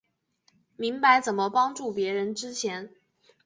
[0.77, 2.89] 明白怎么帮助別人之前